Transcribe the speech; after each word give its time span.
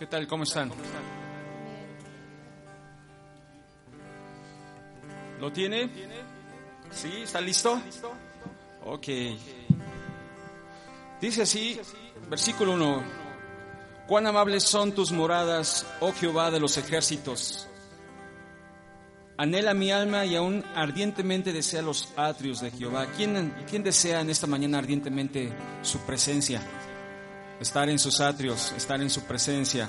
¿Qué 0.00 0.06
tal? 0.06 0.26
¿Cómo 0.26 0.44
están? 0.44 0.72
¿Lo 5.38 5.52
tiene? 5.52 5.90
¿Sí? 6.90 7.20
¿Está 7.24 7.38
listo? 7.42 7.78
Ok. 8.86 9.08
Dice 11.20 11.42
así, 11.42 11.78
versículo 12.30 12.72
1. 12.76 13.02
Cuán 14.06 14.26
amables 14.26 14.62
son 14.62 14.92
tus 14.92 15.12
moradas, 15.12 15.86
oh 16.00 16.14
Jehová 16.14 16.50
de 16.50 16.60
los 16.60 16.78
ejércitos. 16.78 17.68
Anhela 19.36 19.74
mi 19.74 19.92
alma 19.92 20.24
y 20.24 20.34
aún 20.34 20.64
ardientemente 20.74 21.52
desea 21.52 21.82
los 21.82 22.08
atrios 22.16 22.62
de 22.62 22.70
Jehová. 22.70 23.06
¿Quién, 23.18 23.54
¿Quién 23.68 23.82
desea 23.82 24.22
en 24.22 24.30
esta 24.30 24.46
mañana 24.46 24.78
ardientemente 24.78 25.52
su 25.82 25.98
presencia? 26.06 26.62
Estar 27.60 27.90
en 27.90 27.98
sus 27.98 28.22
atrios, 28.22 28.72
estar 28.74 29.02
en 29.02 29.10
su 29.10 29.22
presencia. 29.24 29.86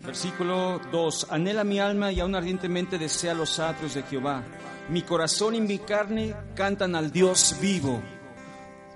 Versículo 0.00 0.80
2. 0.90 1.28
Anhela 1.30 1.62
mi 1.62 1.78
alma 1.78 2.10
y 2.10 2.18
aún 2.18 2.34
ardientemente 2.34 2.98
desea 2.98 3.34
los 3.34 3.60
atrios 3.60 3.94
de 3.94 4.02
Jehová. 4.02 4.42
Mi 4.88 5.02
corazón 5.02 5.54
y 5.54 5.60
mi 5.60 5.78
carne 5.78 6.34
cantan 6.56 6.96
al 6.96 7.12
Dios 7.12 7.54
vivo. 7.60 8.02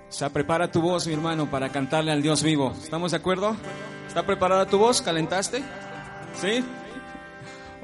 O 0.09 0.11
sea, 0.11 0.29
prepara 0.31 0.69
tu 0.69 0.81
voz, 0.81 1.07
mi 1.07 1.13
hermano, 1.13 1.49
para 1.49 1.69
cantarle 1.69 2.11
al 2.11 2.21
Dios 2.21 2.43
vivo. 2.43 2.73
¿Estamos 2.83 3.11
de 3.11 3.17
acuerdo? 3.17 3.55
¿Está 4.05 4.25
preparada 4.25 4.65
tu 4.65 4.77
voz? 4.77 5.01
¿Calentaste? 5.01 5.63
¿Sí? 6.41 6.61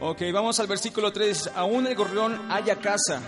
Ok, 0.01 0.21
vamos 0.33 0.59
al 0.59 0.67
versículo 0.67 1.13
3. 1.13 1.51
Aún 1.55 1.87
el 1.87 1.95
gorrión 1.95 2.51
haya 2.51 2.75
casa 2.75 3.21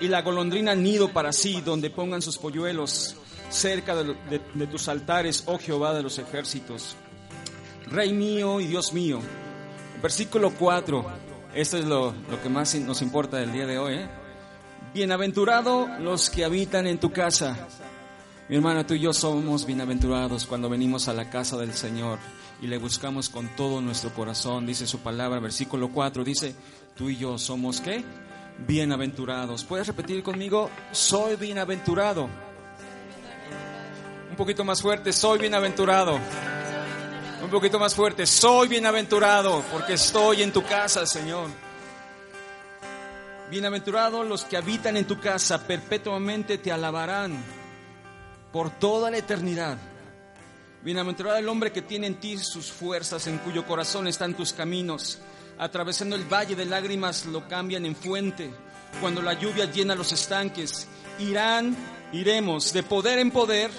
y 0.00 0.08
la 0.08 0.22
golondrina 0.22 0.74
nido 0.74 1.12
para 1.12 1.30
sí, 1.30 1.60
donde 1.60 1.90
pongan 1.90 2.22
sus 2.22 2.38
polluelos 2.38 3.18
cerca 3.52 3.94
de, 3.94 4.14
de, 4.30 4.40
de 4.54 4.66
tus 4.66 4.88
altares, 4.88 5.44
oh 5.46 5.58
Jehová 5.58 5.94
de 5.94 6.02
los 6.02 6.18
ejércitos. 6.18 6.96
Rey 7.86 8.12
mío 8.12 8.60
y 8.60 8.66
Dios 8.66 8.92
mío. 8.92 9.20
Versículo 10.02 10.50
4. 10.58 11.04
Esto 11.54 11.76
es 11.76 11.84
lo, 11.84 12.14
lo, 12.30 12.42
que 12.42 12.48
más 12.48 12.74
nos 12.76 13.02
importa 13.02 13.36
del 13.36 13.52
día 13.52 13.66
de 13.66 13.78
hoy. 13.78 13.94
¿eh? 13.94 14.08
Bienaventurado 14.94 15.86
los 16.00 16.30
que 16.30 16.44
habitan 16.44 16.86
en 16.86 16.98
tu 16.98 17.12
casa. 17.12 17.68
Mi 18.48 18.56
hermana, 18.56 18.86
tú 18.86 18.94
y 18.94 19.00
yo 19.00 19.12
somos 19.12 19.66
bienaventurados 19.66 20.46
cuando 20.46 20.68
venimos 20.68 21.08
a 21.08 21.12
la 21.12 21.30
casa 21.30 21.56
del 21.58 21.74
Señor 21.74 22.18
y 22.60 22.66
le 22.66 22.78
buscamos 22.78 23.28
con 23.28 23.48
todo 23.54 23.80
nuestro 23.80 24.12
corazón. 24.14 24.66
Dice 24.66 24.86
su 24.86 25.00
palabra, 25.00 25.40
versículo 25.40 25.90
4, 25.90 26.24
dice, 26.24 26.54
tú 26.96 27.10
y 27.10 27.16
yo 27.16 27.38
somos 27.38 27.80
qué? 27.80 28.04
Bienaventurados. 28.66 29.64
¿Puedes 29.64 29.86
repetir 29.86 30.22
conmigo? 30.22 30.70
Soy 30.90 31.36
bienaventurado. 31.36 32.28
Un 34.32 34.36
poquito 34.36 34.64
más 34.64 34.80
fuerte, 34.80 35.12
soy 35.12 35.40
bienaventurado. 35.40 36.18
Un 37.42 37.50
poquito 37.50 37.78
más 37.78 37.94
fuerte, 37.94 38.26
soy 38.26 38.66
bienaventurado 38.66 39.62
porque 39.70 39.92
estoy 39.92 40.42
en 40.42 40.50
tu 40.50 40.64
casa, 40.64 41.04
Señor. 41.04 41.50
Bienaventurados 43.50 44.26
los 44.26 44.44
que 44.44 44.56
habitan 44.56 44.96
en 44.96 45.04
tu 45.04 45.20
casa, 45.20 45.66
perpetuamente 45.66 46.56
te 46.56 46.72
alabarán 46.72 47.44
por 48.50 48.70
toda 48.70 49.10
la 49.10 49.18
eternidad. 49.18 49.76
Bienaventurado 50.82 51.36
el 51.36 51.48
hombre 51.50 51.70
que 51.70 51.82
tiene 51.82 52.06
en 52.06 52.18
ti 52.18 52.38
sus 52.38 52.72
fuerzas, 52.72 53.26
en 53.26 53.36
cuyo 53.36 53.66
corazón 53.66 54.06
están 54.08 54.32
tus 54.32 54.54
caminos. 54.54 55.20
Atravesando 55.58 56.16
el 56.16 56.24
valle 56.24 56.56
de 56.56 56.64
lágrimas 56.64 57.26
lo 57.26 57.46
cambian 57.48 57.84
en 57.84 57.94
fuente. 57.94 58.50
Cuando 58.98 59.20
la 59.20 59.34
lluvia 59.34 59.66
llena 59.66 59.94
los 59.94 60.10
estanques, 60.10 60.88
irán, 61.18 61.76
iremos 62.14 62.72
de 62.72 62.82
poder 62.82 63.18
en 63.18 63.30
poder 63.30 63.70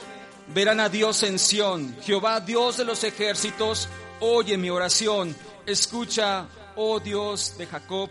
verán 0.47 0.80
a 0.80 0.89
Dios 0.89 1.23
en 1.23 1.39
Sión. 1.39 1.95
Jehová, 2.02 2.39
Dios 2.39 2.77
de 2.77 2.86
los 2.86 3.03
ejércitos, 3.03 3.89
oye 4.19 4.58
mi 4.58 4.69
oración. 4.69 5.35
Escucha, 5.66 6.47
oh 6.75 7.00
Dios 7.00 7.57
de 7.57 7.67
Jacob. 7.67 8.09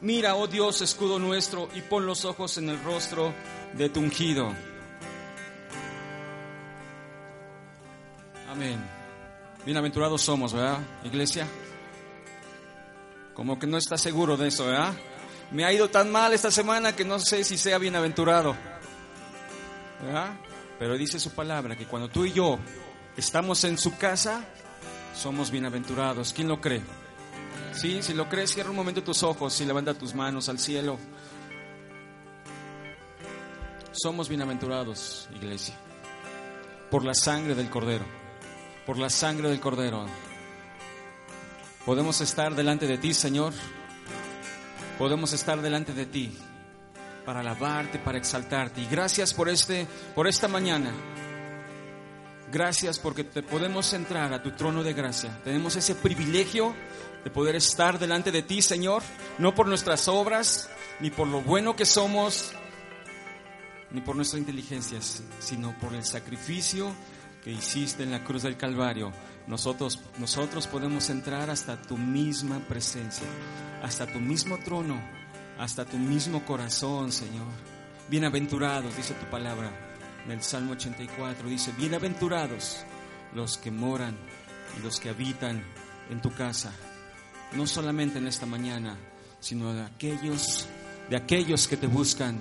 Mira, 0.00 0.36
oh 0.36 0.46
Dios, 0.46 0.80
escudo 0.80 1.18
nuestro, 1.18 1.68
y 1.74 1.80
pon 1.80 2.06
los 2.06 2.24
ojos 2.24 2.56
en 2.58 2.68
el 2.70 2.82
rostro 2.82 3.34
de 3.74 3.88
tu 3.88 4.00
ungido. 4.00 4.54
Amén. 8.48 8.82
Bienaventurados 9.64 10.22
somos, 10.22 10.52
¿verdad, 10.52 10.78
iglesia? 11.04 11.46
Como 13.34 13.58
que 13.58 13.66
no 13.66 13.76
está 13.76 13.98
seguro 13.98 14.36
de 14.36 14.48
eso, 14.48 14.66
¿verdad? 14.66 14.94
Me 15.50 15.64
ha 15.64 15.72
ido 15.72 15.88
tan 15.88 16.10
mal 16.10 16.32
esta 16.32 16.50
semana 16.50 16.94
que 16.94 17.04
no 17.04 17.18
sé 17.18 17.44
si 17.44 17.58
sea 17.58 17.78
bienaventurado. 17.78 18.56
¿Verdad? 20.02 20.30
Pero 20.78 20.96
dice 20.96 21.18
su 21.18 21.30
palabra 21.30 21.76
que 21.76 21.86
cuando 21.86 22.08
tú 22.08 22.24
y 22.24 22.32
yo 22.32 22.58
estamos 23.16 23.64
en 23.64 23.78
su 23.78 23.96
casa, 23.96 24.44
somos 25.14 25.50
bienaventurados. 25.50 26.32
¿Quién 26.32 26.48
lo 26.48 26.60
cree? 26.60 26.82
Sí, 27.72 28.02
si 28.02 28.14
lo 28.14 28.28
crees, 28.28 28.52
cierra 28.54 28.70
un 28.70 28.76
momento 28.76 29.02
tus 29.02 29.22
ojos 29.22 29.60
y 29.60 29.64
levanta 29.64 29.94
tus 29.94 30.14
manos 30.14 30.48
al 30.48 30.58
cielo. 30.58 30.98
Somos 33.92 34.28
bienaventurados, 34.28 35.28
iglesia, 35.34 35.74
por 36.90 37.04
la 37.04 37.14
sangre 37.14 37.56
del 37.56 37.68
Cordero, 37.68 38.04
por 38.86 38.98
la 38.98 39.10
sangre 39.10 39.48
del 39.48 39.58
Cordero. 39.58 40.06
Podemos 41.84 42.20
estar 42.20 42.54
delante 42.54 42.86
de 42.86 42.98
ti, 42.98 43.14
Señor. 43.14 43.52
Podemos 44.98 45.32
estar 45.32 45.60
delante 45.60 45.92
de 45.92 46.06
ti 46.06 46.38
para 47.28 47.40
alabarte, 47.40 47.98
para 47.98 48.16
exaltarte. 48.16 48.80
Y 48.80 48.86
gracias 48.86 49.34
por 49.34 49.50
este 49.50 49.86
por 50.14 50.26
esta 50.26 50.48
mañana. 50.48 50.90
Gracias 52.50 52.98
porque 52.98 53.22
te 53.22 53.42
podemos 53.42 53.92
entrar 53.92 54.32
a 54.32 54.42
tu 54.42 54.52
trono 54.52 54.82
de 54.82 54.94
gracia. 54.94 55.38
Tenemos 55.44 55.76
ese 55.76 55.94
privilegio 55.94 56.74
de 57.22 57.28
poder 57.28 57.54
estar 57.54 57.98
delante 57.98 58.32
de 58.32 58.40
ti, 58.40 58.62
Señor, 58.62 59.02
no 59.36 59.54
por 59.54 59.66
nuestras 59.66 60.08
obras, 60.08 60.70
ni 61.00 61.10
por 61.10 61.28
lo 61.28 61.42
bueno 61.42 61.76
que 61.76 61.84
somos, 61.84 62.52
ni 63.90 64.00
por 64.00 64.16
nuestras 64.16 64.40
inteligencias, 64.40 65.22
sino 65.38 65.78
por 65.80 65.92
el 65.92 66.06
sacrificio 66.06 66.94
que 67.44 67.50
hiciste 67.50 68.04
en 68.04 68.10
la 68.10 68.24
cruz 68.24 68.44
del 68.44 68.56
Calvario. 68.56 69.12
Nosotros, 69.46 70.00
nosotros 70.16 70.66
podemos 70.66 71.10
entrar 71.10 71.50
hasta 71.50 71.76
tu 71.82 71.98
misma 71.98 72.60
presencia, 72.60 73.26
hasta 73.82 74.06
tu 74.06 74.18
mismo 74.18 74.56
trono, 74.64 75.17
hasta 75.58 75.84
tu 75.84 75.98
mismo 75.98 76.44
corazón, 76.44 77.12
Señor. 77.12 77.46
Bienaventurados, 78.08 78.96
dice 78.96 79.14
tu 79.14 79.26
palabra 79.26 79.70
en 80.24 80.30
el 80.32 80.42
Salmo 80.42 80.72
84, 80.72 81.48
dice, 81.48 81.72
bienaventurados 81.76 82.84
los 83.34 83.58
que 83.58 83.70
moran 83.70 84.16
y 84.78 84.82
los 84.82 85.00
que 85.00 85.10
habitan 85.10 85.62
en 86.10 86.20
tu 86.20 86.32
casa, 86.32 86.72
no 87.52 87.66
solamente 87.66 88.18
en 88.18 88.26
esta 88.26 88.46
mañana, 88.46 88.96
sino 89.40 89.74
de 89.74 89.82
aquellos, 89.82 90.66
de 91.10 91.16
aquellos 91.16 91.68
que 91.68 91.76
te 91.76 91.86
buscan 91.86 92.40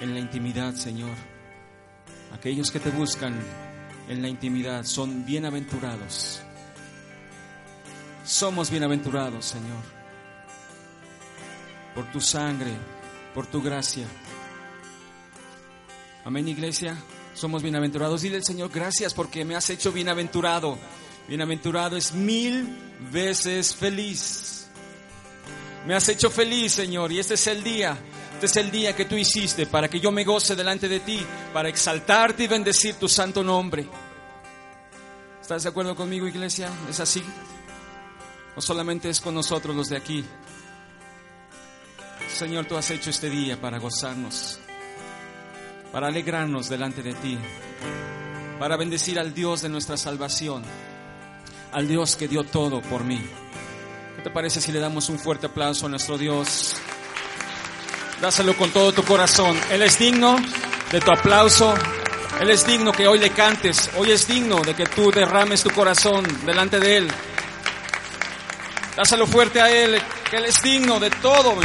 en 0.00 0.12
la 0.12 0.20
intimidad, 0.20 0.74
Señor. 0.74 1.14
Aquellos 2.32 2.70
que 2.70 2.80
te 2.80 2.90
buscan 2.90 3.34
en 4.08 4.22
la 4.22 4.28
intimidad 4.28 4.84
son 4.84 5.24
bienaventurados. 5.24 6.42
Somos 8.24 8.70
bienaventurados, 8.70 9.44
Señor, 9.44 9.82
por 11.94 12.10
tu 12.10 12.20
sangre, 12.20 12.72
por 13.34 13.46
tu 13.46 13.62
gracia. 13.62 14.06
Amén, 16.24 16.48
iglesia. 16.48 16.96
Somos 17.34 17.62
bienaventurados. 17.62 18.22
Dile 18.22 18.36
al 18.36 18.44
Señor, 18.44 18.70
gracias 18.72 19.14
porque 19.14 19.44
me 19.44 19.56
has 19.56 19.68
hecho 19.70 19.92
bienaventurado. 19.92 20.78
Bienaventurado 21.28 21.96
es 21.96 22.12
mil 22.12 22.68
veces 23.10 23.74
feliz. 23.74 24.66
Me 25.86 25.94
has 25.94 26.08
hecho 26.08 26.30
feliz, 26.30 26.72
Señor, 26.72 27.10
y 27.10 27.18
este 27.18 27.34
es 27.34 27.46
el 27.46 27.64
día. 27.64 27.98
Este 28.34 28.46
es 28.46 28.56
el 28.56 28.70
día 28.70 28.94
que 28.94 29.04
tú 29.04 29.16
hiciste 29.16 29.66
para 29.66 29.88
que 29.88 30.00
yo 30.00 30.10
me 30.10 30.24
goce 30.24 30.56
delante 30.56 30.88
de 30.88 31.00
ti, 31.00 31.24
para 31.52 31.68
exaltarte 31.68 32.44
y 32.44 32.48
bendecir 32.48 32.96
tu 32.96 33.08
santo 33.08 33.42
nombre. 33.42 33.86
¿Estás 35.40 35.64
de 35.64 35.68
acuerdo 35.68 35.94
conmigo, 35.96 36.26
iglesia? 36.26 36.70
¿Es 36.88 37.00
así? 37.00 37.22
No 38.54 38.62
solamente 38.62 39.10
es 39.10 39.20
con 39.20 39.34
nosotros 39.34 39.74
los 39.74 39.88
de 39.88 39.96
aquí. 39.96 40.24
Señor, 42.34 42.64
tú 42.64 42.76
has 42.76 42.90
hecho 42.90 43.10
este 43.10 43.28
día 43.28 43.60
para 43.60 43.78
gozarnos, 43.78 44.58
para 45.92 46.08
alegrarnos 46.08 46.68
delante 46.68 47.02
de 47.02 47.12
ti, 47.14 47.38
para 48.58 48.76
bendecir 48.76 49.18
al 49.18 49.34
Dios 49.34 49.62
de 49.62 49.68
nuestra 49.68 49.96
salvación, 49.96 50.62
al 51.72 51.86
Dios 51.86 52.16
que 52.16 52.28
dio 52.28 52.42
todo 52.42 52.80
por 52.80 53.04
mí. 53.04 53.20
¿Qué 54.16 54.22
te 54.22 54.30
parece 54.30 54.60
si 54.60 54.72
le 54.72 54.80
damos 54.80 55.08
un 55.10 55.18
fuerte 55.18 55.46
aplauso 55.46 55.86
a 55.86 55.88
nuestro 55.90 56.16
Dios? 56.16 56.74
Dáselo 58.20 58.56
con 58.56 58.70
todo 58.70 58.92
tu 58.92 59.04
corazón. 59.04 59.56
Él 59.70 59.82
es 59.82 59.98
digno 59.98 60.36
de 60.90 61.00
tu 61.00 61.12
aplauso. 61.12 61.74
Él 62.40 62.50
es 62.50 62.66
digno 62.66 62.92
que 62.92 63.06
hoy 63.06 63.18
le 63.18 63.30
cantes. 63.30 63.90
Hoy 63.98 64.10
es 64.10 64.26
digno 64.26 64.62
de 64.62 64.74
que 64.74 64.86
tú 64.86 65.10
derrames 65.10 65.62
tu 65.62 65.70
corazón 65.70 66.24
delante 66.46 66.80
de 66.80 66.96
Él. 66.96 67.08
Dáselo 68.96 69.26
fuerte 69.26 69.60
a 69.60 69.70
Él, 69.70 70.00
que 70.30 70.36
Él 70.38 70.46
es 70.46 70.62
digno 70.62 70.98
de 70.98 71.10
todo. 71.10 71.56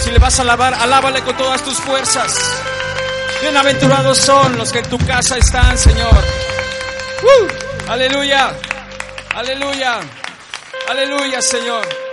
Si 0.00 0.10
le 0.10 0.18
vas 0.18 0.38
a 0.38 0.42
alabar, 0.42 0.74
alábale 0.74 1.22
con 1.22 1.36
todas 1.36 1.62
tus 1.62 1.78
fuerzas. 1.78 2.34
Bienaventurados 3.42 4.18
son 4.18 4.56
los 4.56 4.72
que 4.72 4.78
en 4.78 4.88
tu 4.88 4.98
casa 4.98 5.36
están, 5.36 5.76
Señor. 5.76 6.24
Aleluya, 7.88 8.52
aleluya, 9.34 10.00
aleluya, 10.88 11.42
Señor. 11.42 12.09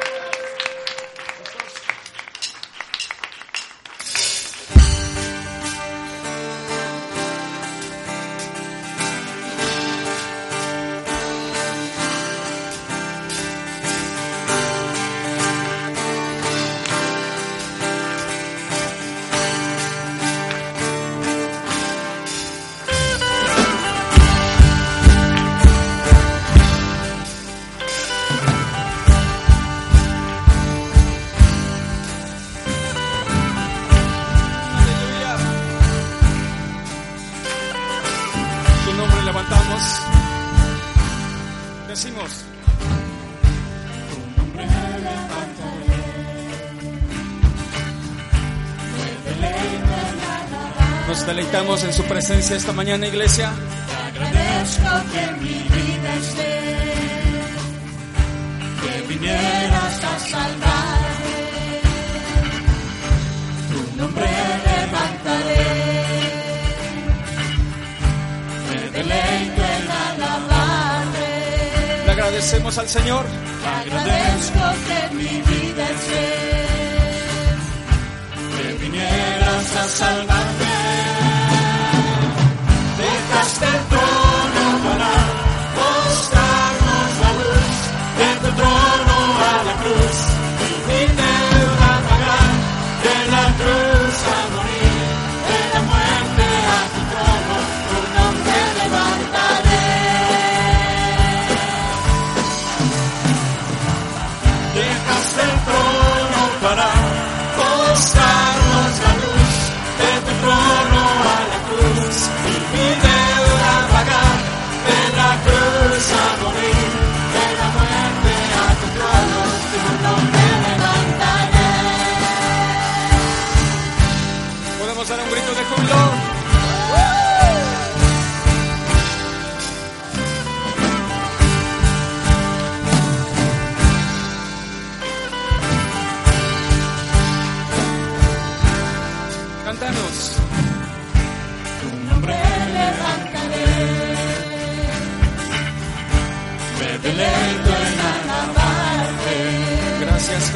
presencia 52.08 52.56
esta 52.56 52.72
mañana, 52.74 53.08
iglesia. 53.08 53.52
Te 53.88 54.20
agradezco 54.20 54.90
que 55.12 55.24
mi 55.42 55.58
vida 55.76 56.16
esté, 56.22 56.54
que 58.82 59.14
vinieras 59.14 60.04
a 60.04 60.20
salvarme. 60.20 61.36
Tu 63.70 63.80
nombre 64.02 64.30
levantaré, 64.68 65.68
me 68.70 68.82
deleito 68.98 69.62
en 69.76 69.86
alabarme. 70.08 71.30
Le 72.06 72.12
agradecemos 72.12 72.78
al 72.78 72.88
Señor. 72.88 73.26
Te 73.62 73.68
agradezco 73.68 74.64
que 74.88 75.16
mi 75.16 75.42
vida 75.42 75.84
esté, 75.98 76.28
que 78.56 78.68
vinieras 78.84 79.76
a 79.76 79.88
salvarme 79.88 80.47
stand 83.58 83.90
for. 83.90 84.17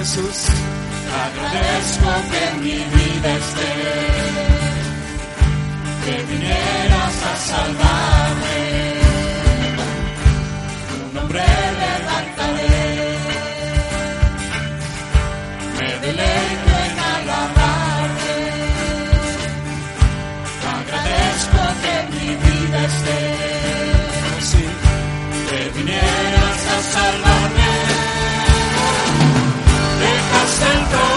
Jesús. 0.02 0.48
Agradezco 1.26 2.10
que 2.32 2.44
mi 2.64 2.78
vida 2.96 3.30
esté, 3.42 3.74
que 6.06 6.16
vinieras 6.24 7.16
a 7.32 7.36
salvarme. 7.50 8.62
Tu 10.90 10.98
nombre 11.14 11.44
le 11.80 12.11
and 30.64 31.11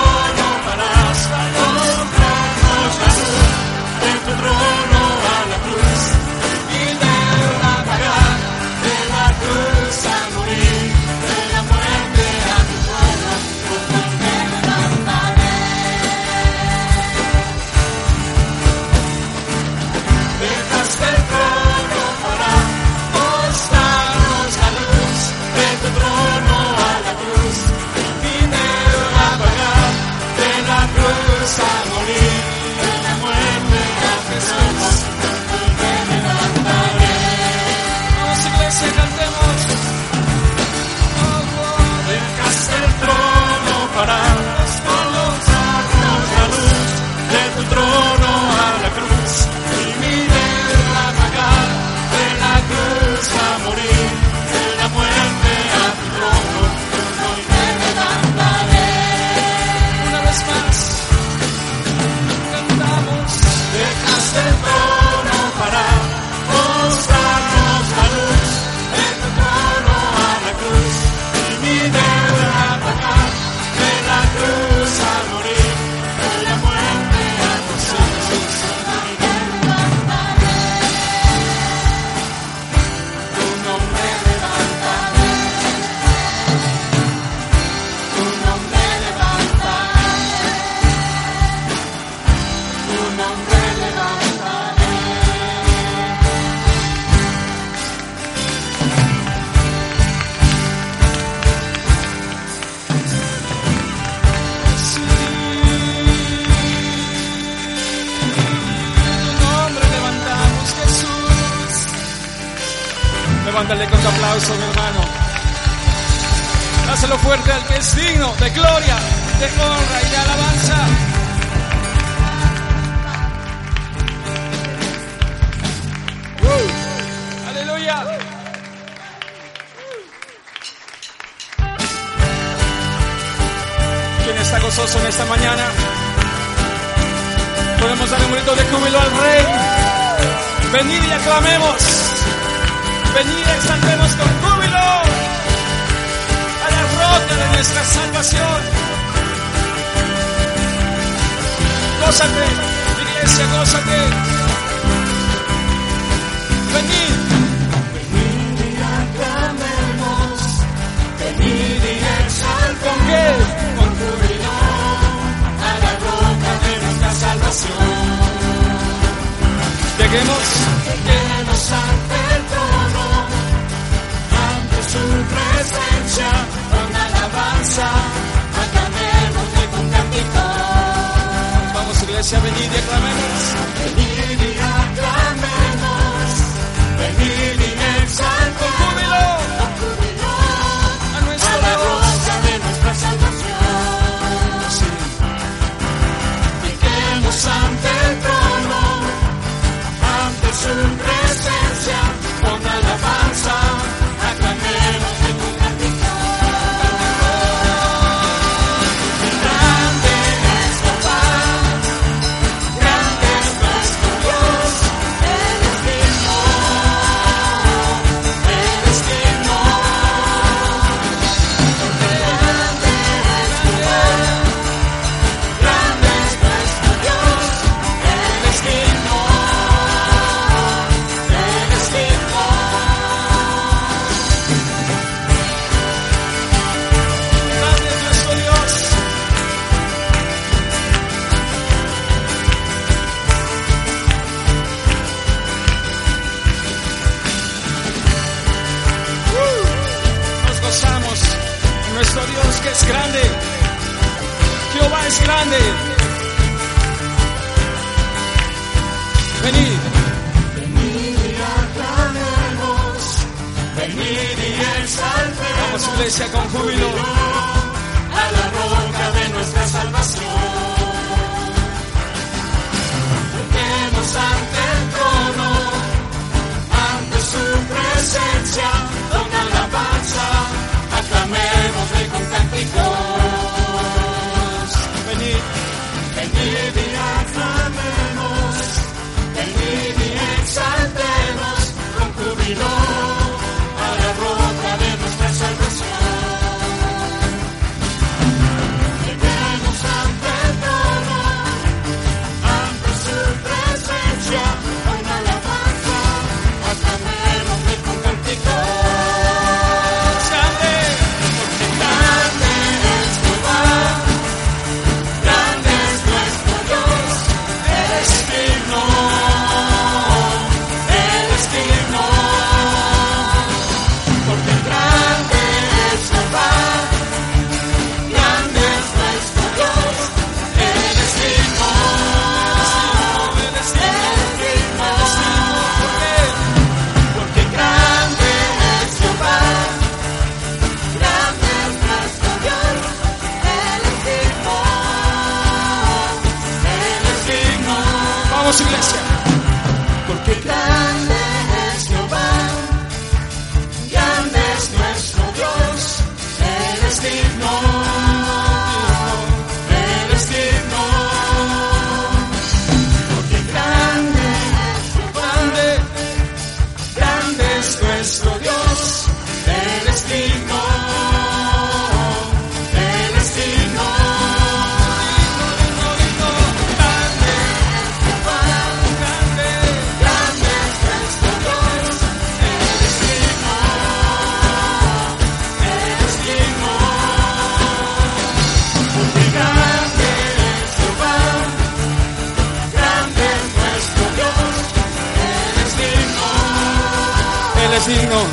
digno. 398.14 398.28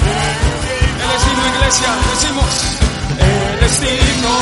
Él 1.01 1.09
es 1.15 1.25
digno, 1.25 1.43
iglesia. 1.55 1.89
Decimos, 2.13 2.51
Él 3.17 3.63
es 3.63 3.81
digno. 3.81 4.33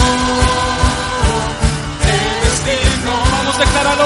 Él 2.03 2.43
es 2.51 2.65
digno. 2.65 3.13
Vamos, 3.31 3.57
declararlo. 3.57 4.05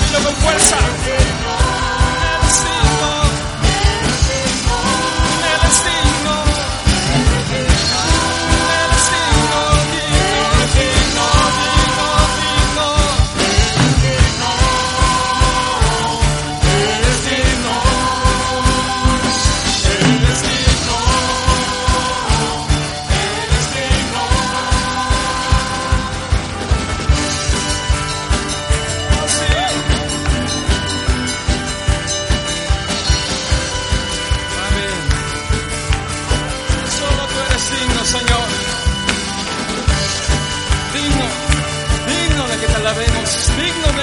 Dilo 0.00 0.18
con 0.24 0.34
fuerza. 0.36 0.76
Él 0.76 1.22
es 2.48 2.56
digno. 2.64 3.10
Él 5.50 5.60
es 5.68 5.78
digno. 5.84 6.53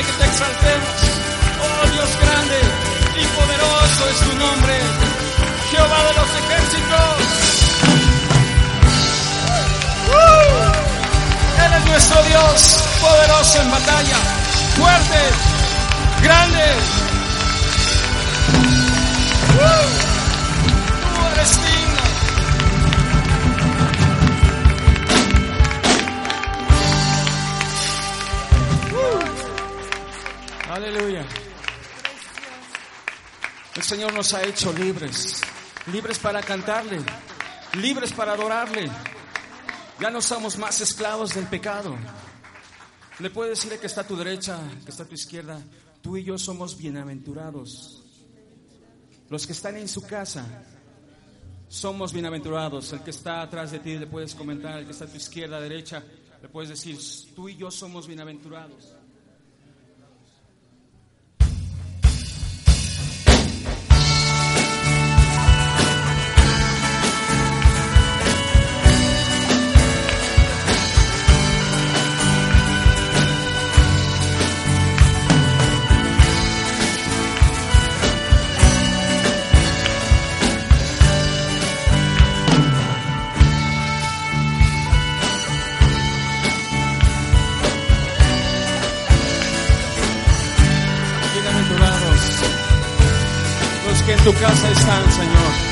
Que 0.04 0.14
te 0.14 0.26
exaltemos. 0.26 0.96
Oh 1.62 1.88
Dios 1.92 2.10
grande 2.22 2.60
y 3.16 3.26
poderoso 3.38 4.10
es 4.10 4.20
tu 4.20 4.36
nombre, 4.38 4.80
Jehová 5.70 6.04
de 6.04 6.14
los 6.20 6.30
ejércitos. 6.42 7.18
¡Uh! 10.10 11.66
Él 11.66 11.74
es 11.74 11.86
nuestro 11.86 12.24
Dios, 12.24 12.84
poderoso 13.00 13.62
en 13.62 13.72
batalla, 13.72 14.18
fuerte, 14.76 15.20
grande. 16.24 17.01
Aleluya. 30.82 31.24
El 33.76 33.84
Señor 33.84 34.14
nos 34.14 34.34
ha 34.34 34.44
hecho 34.44 34.74
libres, 34.74 35.40
libres 35.94 36.18
para 36.18 36.42
cantarle, 36.42 36.98
libres 37.80 38.12
para 38.14 38.34
adorarle. 38.34 38.90
Ya 40.00 40.10
no 40.10 40.24
somos 40.24 40.58
más 40.58 40.82
esclavos 40.82 41.36
del 41.36 41.46
pecado. 41.46 41.96
Le 43.20 43.30
puede 43.30 43.52
decir 43.52 43.78
que 43.78 43.86
está 43.86 44.02
a 44.02 44.08
tu 44.08 44.16
derecha, 44.16 44.60
que 44.84 44.90
está 44.90 45.04
a 45.04 45.06
tu 45.06 45.14
izquierda. 45.14 45.62
Tú 46.02 46.18
y 46.18 46.24
yo 46.24 46.40
somos 46.40 46.76
bienaventurados. 46.76 48.04
Los 49.30 49.46
que 49.46 49.54
están 49.54 49.78
en 49.78 49.88
su 49.88 50.02
casa 50.02 50.64
somos 51.70 52.12
bienaventurados. 52.12 52.92
El 52.92 53.02
que 53.02 53.12
está 53.12 53.44
atrás 53.44 53.70
de 53.70 53.78
ti 53.78 54.00
le 54.00 54.08
puedes 54.08 54.34
comentar, 54.34 54.80
el 54.80 54.86
que 54.86 54.94
está 54.94 55.06
a 55.06 55.10
tu 55.10 55.18
izquierda, 55.18 55.62
derecha, 55.62 56.04
le 56.42 56.50
puedes 56.50 56.72
decir, 56.72 56.98
tú 57.36 57.50
y 57.50 57.56
yo 57.56 57.70
somos. 57.70 58.08
Bienaventurados 58.08 58.96
tu 94.24 94.34
casa 94.34 94.70
están, 94.70 95.12
Señor. 95.12 95.71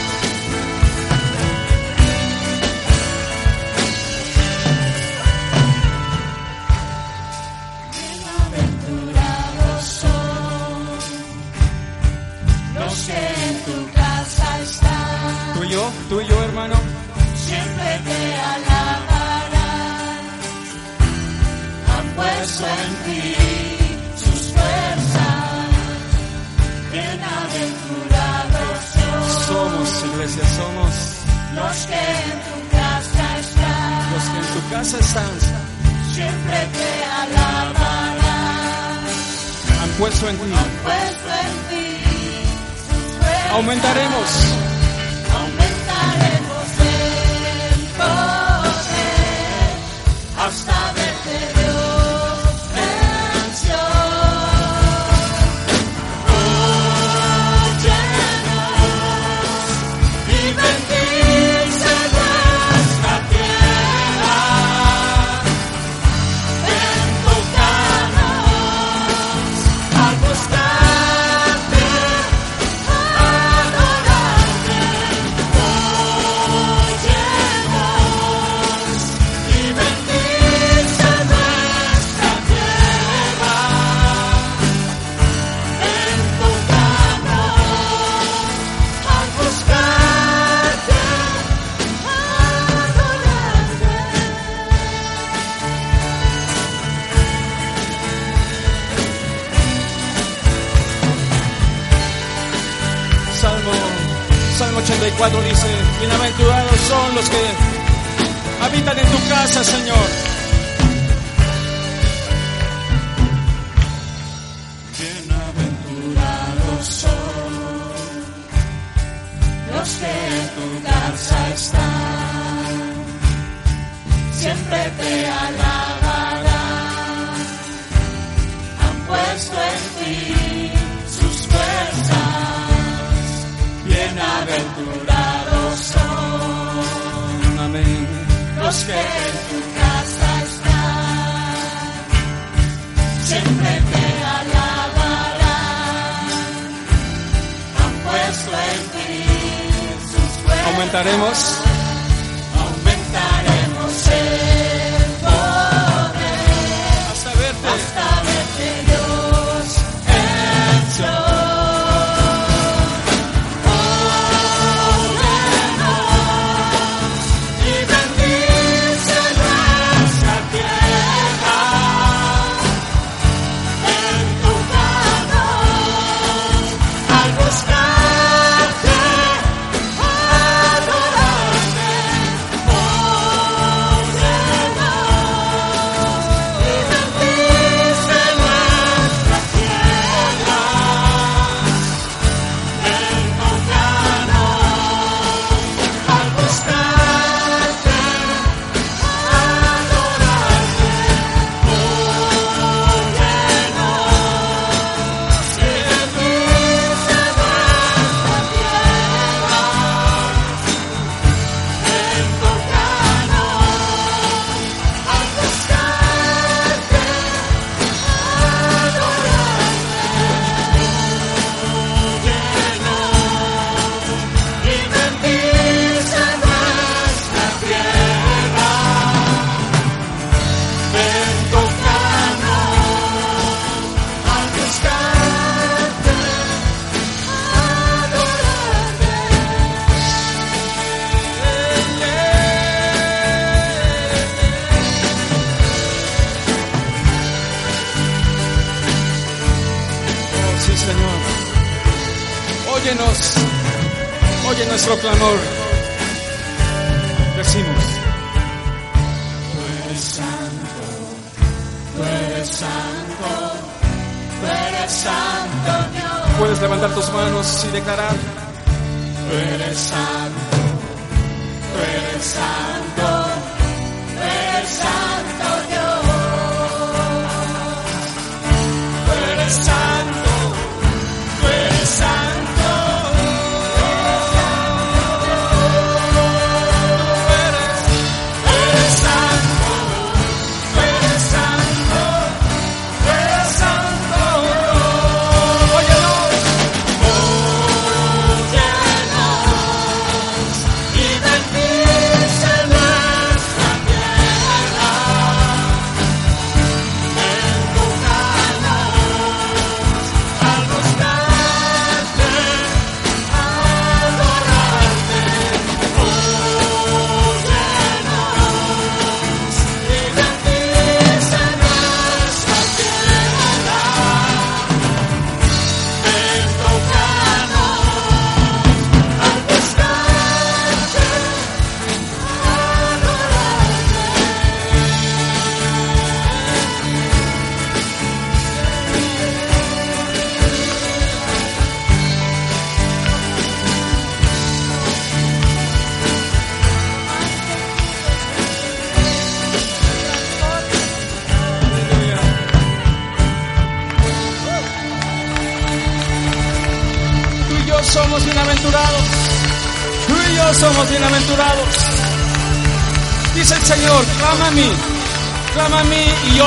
Los 107.19 107.29
que 107.29 108.63
habitan 108.63 108.97
en 108.97 109.05
tu 109.07 109.29
casa, 109.29 109.61
Señor. 109.61 109.88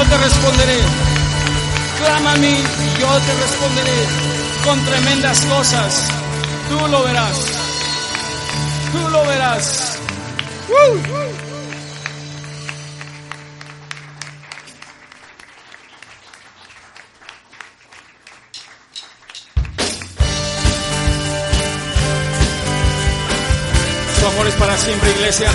te 0.04 0.16
responderé. 0.18 0.78
Clama 1.98 2.32
a 2.32 2.36
mí, 2.36 2.56
yo 3.00 3.08
te 3.08 3.34
responderé 3.40 4.06
con 4.64 4.84
tremendas 4.84 5.40
cosas. 5.42 6.08
Tú 6.68 6.88
lo 6.88 7.04
verás. 7.04 7.36
Tú 8.92 9.08
lo 9.10 9.26
verás. 9.26 9.98
Su 24.18 24.26
amor 24.26 24.46
es 24.46 24.54
para 24.54 24.76
siempre, 24.78 25.10
iglesia. 25.10 25.50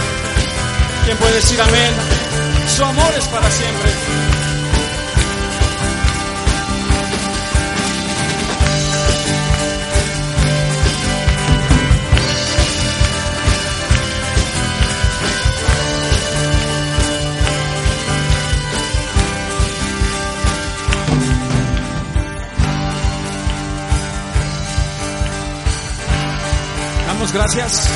¿Quién 1.05 1.17
puede 1.17 1.33
decir 1.35 1.61
amén? 1.61 1.93
Su 2.75 2.83
amor 2.83 3.13
es 3.17 3.25
para 3.25 3.49
siempre. 3.49 4.26
gracias. 27.37 27.89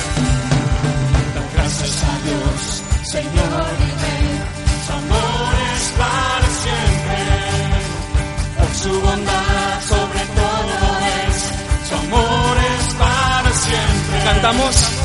Gracias 1.55 2.03
a 2.03 2.13
Dios, 2.25 2.83
Señor 3.11 3.65
y 3.79 3.91
Rey, 4.03 4.29
su 4.85 4.93
amor 4.93 5.53
es 5.73 5.83
para 5.97 6.47
siempre. 6.63 7.19
Por 8.57 8.71
su 8.75 9.01
bondad 9.01 9.81
sobre 9.89 10.23
todo 10.39 10.73
es, 11.25 11.89
su 11.89 11.95
amor 11.95 12.57
es 12.71 12.93
para 12.95 13.51
siempre. 13.51 14.23
Cantamos. 14.25 15.00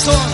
So. 0.00 0.29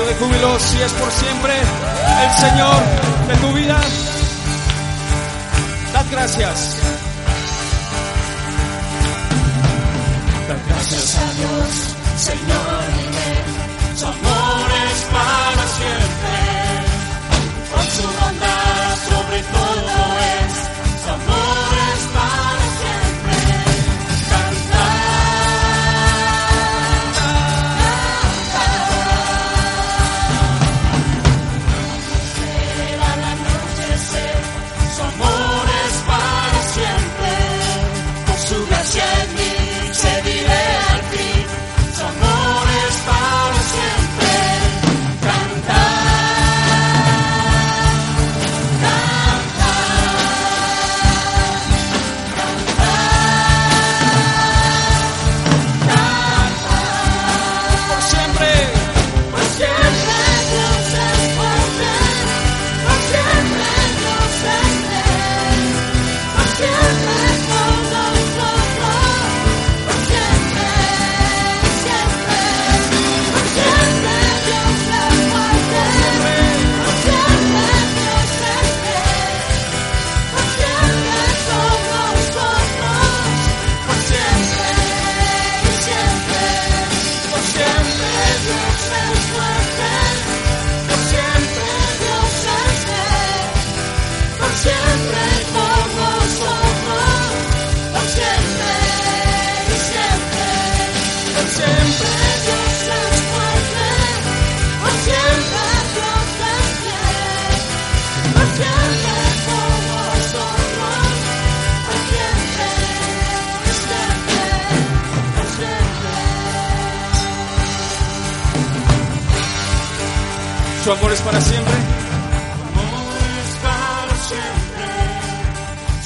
de 0.00 0.14
júbilo 0.14 0.58
si 0.58 0.80
es 0.80 0.90
por 0.92 1.10
siempre 1.12 1.52
el 1.54 2.30
Señor 2.40 2.76
de 3.28 3.36
tu 3.36 3.52
vida. 3.52 3.78
Dad 5.92 6.06
gracias. 6.10 6.76
Dad 10.48 10.56
gracias 10.66 11.16
a 11.16 11.32
Dios, 11.34 11.96
Señor. 12.16 13.11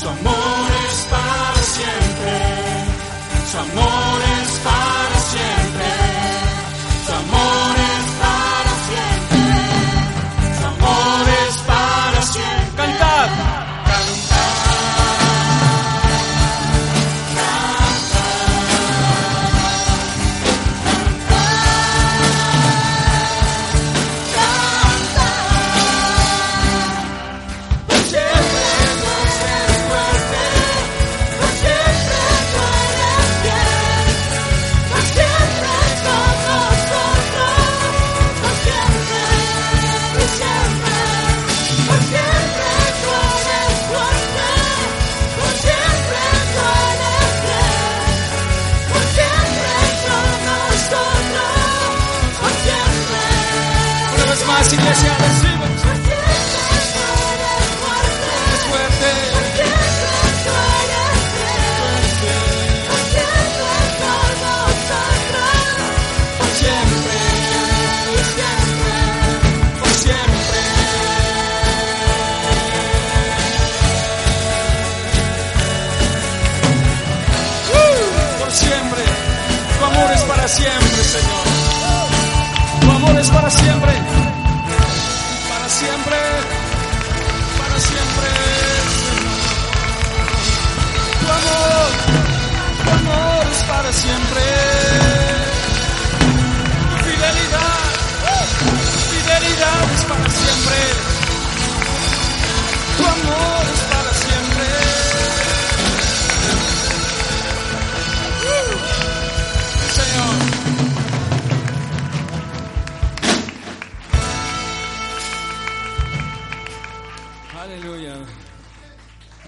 Su 0.06 0.10
amor 0.10 0.35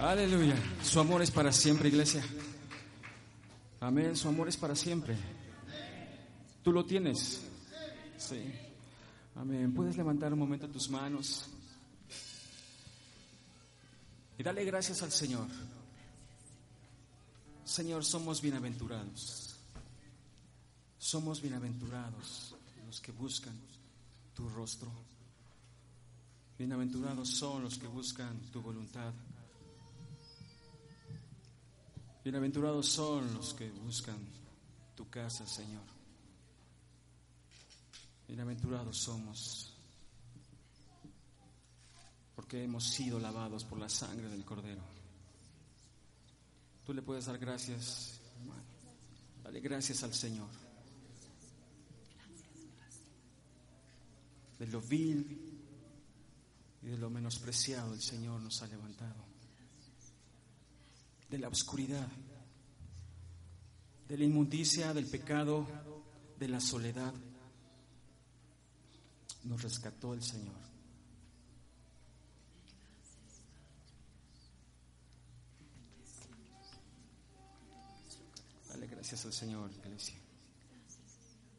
Aleluya. 0.09 0.55
Su 0.83 0.99
amor 0.99 1.21
es 1.21 1.29
para 1.29 1.51
siempre, 1.51 1.87
iglesia. 1.87 2.23
Amén. 3.79 4.15
Su 4.15 4.27
amor 4.27 4.49
es 4.49 4.57
para 4.57 4.75
siempre. 4.75 5.15
Tú 6.63 6.71
lo 6.71 6.83
tienes. 6.83 7.43
Sí. 8.17 8.41
Amén. 9.35 9.71
Puedes 9.71 9.95
levantar 9.97 10.33
un 10.33 10.39
momento 10.39 10.67
tus 10.67 10.89
manos 10.89 11.45
y 14.35 14.41
dale 14.41 14.65
gracias 14.65 15.03
al 15.03 15.11
Señor. 15.11 15.45
Señor, 17.63 18.03
somos 18.03 18.41
bienaventurados. 18.41 19.57
Somos 20.97 21.39
bienaventurados 21.39 22.55
los 22.87 22.99
que 22.99 23.11
buscan 23.11 23.53
tu 24.33 24.49
rostro. 24.49 24.89
Bienaventurados 26.57 27.29
son 27.29 27.61
los 27.61 27.77
que 27.77 27.85
buscan 27.85 28.39
tu 28.51 28.59
voluntad. 28.59 29.13
Bienaventurados 32.29 32.87
son 32.87 33.33
los 33.33 33.55
que 33.55 33.71
buscan 33.71 34.19
tu 34.95 35.09
casa, 35.09 35.47
Señor. 35.47 35.81
Bienaventurados 38.27 38.95
somos 38.95 39.73
porque 42.35 42.63
hemos 42.63 42.87
sido 42.87 43.19
lavados 43.19 43.63
por 43.63 43.79
la 43.79 43.89
sangre 43.89 44.29
del 44.29 44.45
Cordero. 44.45 44.83
Tú 46.85 46.93
le 46.93 47.01
puedes 47.01 47.25
dar 47.25 47.39
gracias, 47.39 48.21
hermano. 48.39 48.61
Dale 49.43 49.59
gracias 49.59 50.03
al 50.03 50.13
Señor. 50.13 50.49
De 54.59 54.67
lo 54.67 54.81
vil 54.81 55.65
y 56.83 56.85
de 56.89 56.97
lo 56.99 57.09
menospreciado 57.09 57.91
el 57.95 58.01
Señor 58.01 58.39
nos 58.39 58.61
ha 58.61 58.67
levantado. 58.67 59.28
De 61.29 61.37
la 61.37 61.47
oscuridad, 61.47 62.07
de 64.07 64.17
la 64.17 64.23
inmundicia, 64.23 64.93
del 64.93 65.05
pecado, 65.05 65.67
de 66.39 66.47
la 66.47 66.59
soledad, 66.59 67.13
nos 69.43 69.61
rescató 69.61 70.13
el 70.13 70.23
Señor. 70.23 70.55
Dale 78.69 78.87
gracias 78.87 79.25
al 79.25 79.33
Señor, 79.33 79.71
iglesia. 79.71 80.15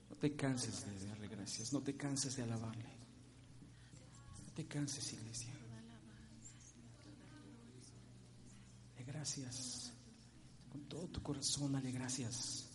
No 0.08 0.16
te 0.16 0.34
canses 0.34 0.84
de 0.86 1.06
darle 1.06 1.28
gracias, 1.28 1.72
no 1.72 1.80
te 1.80 1.96
canses 1.96 2.36
de 2.36 2.42
alabarle. 2.42 2.90
No 4.46 4.52
te 4.54 4.66
canses, 4.66 5.12
iglesia. 5.12 5.52
Dale 8.98 9.09
gracias. 9.20 9.92
Con 10.72 10.88
todo 10.88 11.06
tu 11.08 11.22
corazón, 11.22 11.72
dale 11.72 11.92
gracias. 11.92 12.69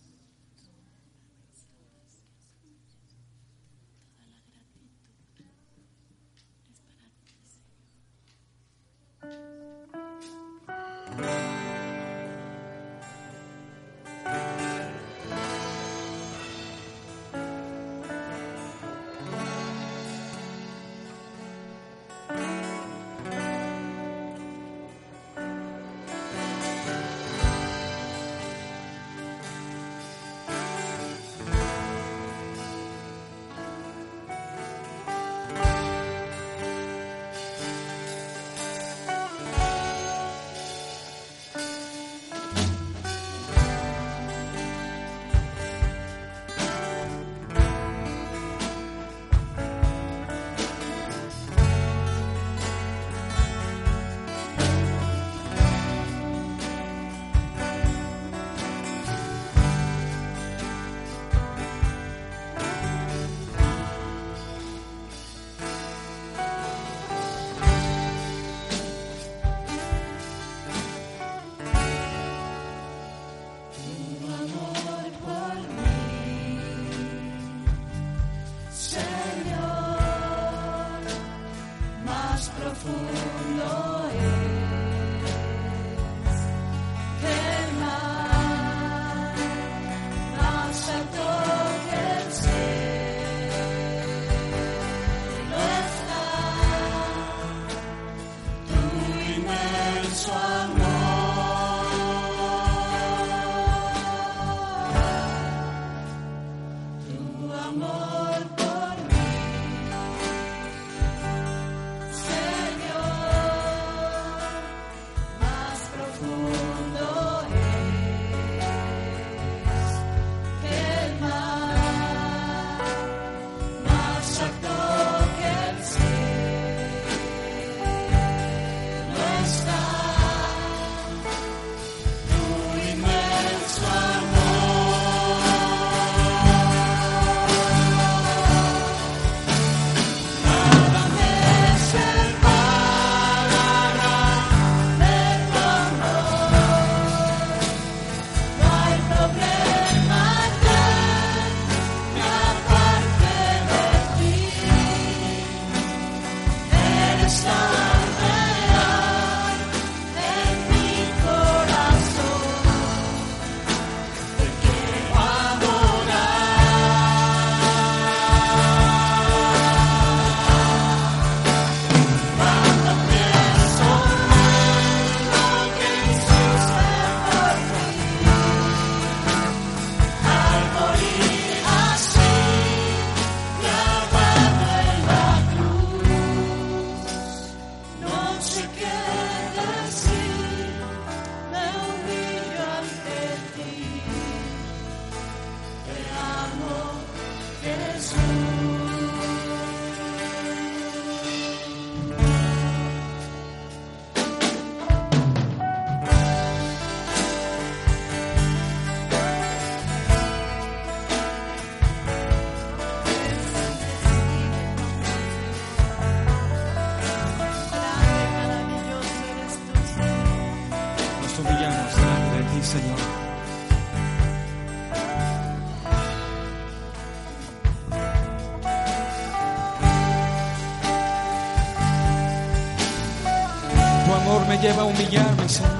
lleva 234.58 234.82
a 234.82 234.84
humillarme, 234.84 235.48
Señor. 235.48 235.72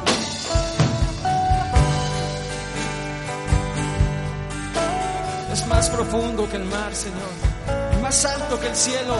Es 5.52 5.66
más 5.66 5.88
profundo 5.90 6.48
que 6.48 6.56
el 6.56 6.64
mar, 6.64 6.94
Señor, 6.94 8.00
más 8.02 8.24
alto 8.24 8.60
que 8.60 8.68
el 8.68 8.76
cielo. 8.76 9.16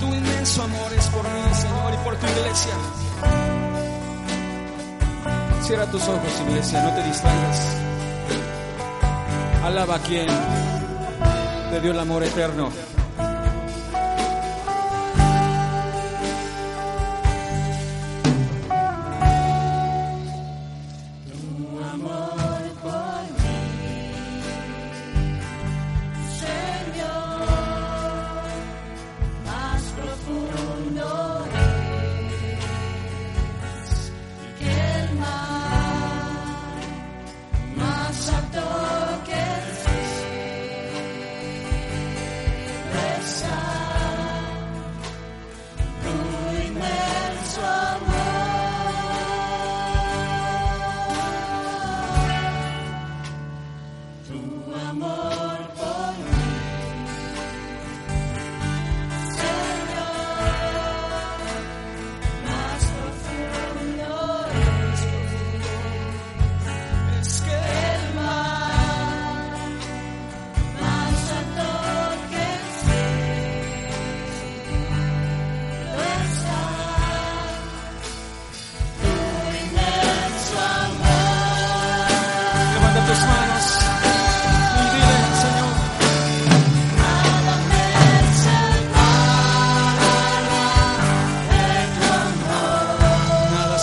Tu 0.00 0.06
inmenso 0.06 0.62
amor 0.62 0.92
es 0.92 1.06
por 1.08 1.24
mí, 1.24 1.54
Señor, 1.54 1.94
y 1.94 1.96
por 2.04 2.16
tu 2.16 2.26
iglesia. 2.26 2.74
Cierra 5.62 5.86
tus 5.86 6.02
ojos, 6.02 6.42
iglesia, 6.48 6.82
no 6.82 6.94
te 6.94 7.02
distraigas. 7.02 7.60
Alaba 9.64 9.96
a 9.96 9.98
quien 9.98 10.28
te 11.70 11.80
dio 11.80 11.90
el 11.90 12.00
amor 12.00 12.22
eterno. 12.22 12.70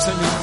Senhor. 0.06 0.35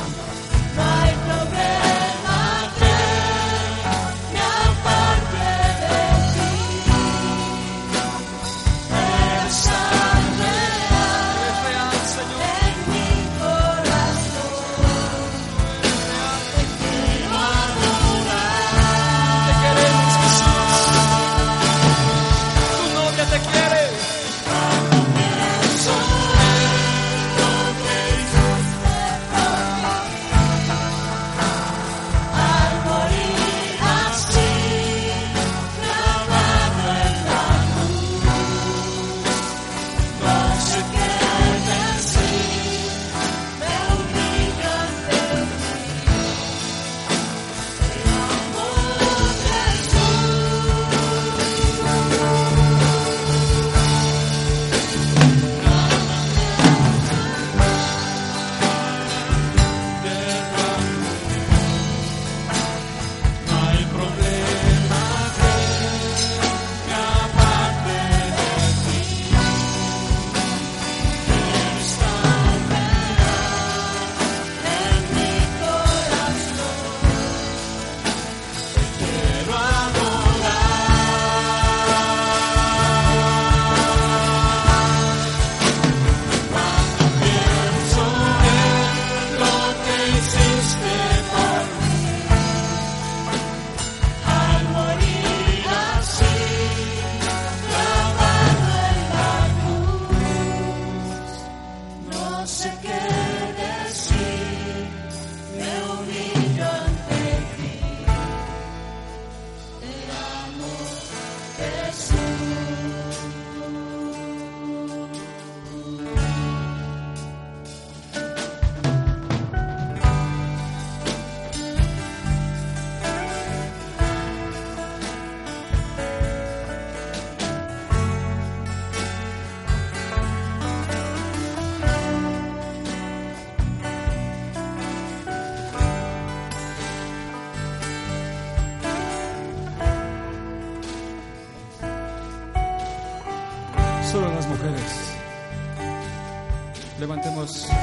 us. 147.54 147.81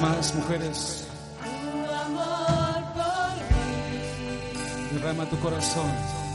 más, 0.00 0.34
mujeres. 0.34 1.04
Derrama 4.92 5.26
tu 5.26 5.38
corazón. 5.40 6.25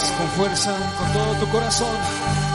con 0.00 0.28
fuerza, 0.28 0.74
con 0.96 1.12
todo 1.12 1.34
tu 1.34 1.48
corazón. 1.50 2.51